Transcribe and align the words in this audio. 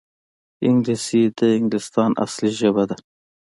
انګلیسي 0.67 1.23
د 1.37 1.39
انګلستان 1.57 2.11
اصلي 2.25 2.51
ژبه 2.59 2.83
ده 2.89 2.97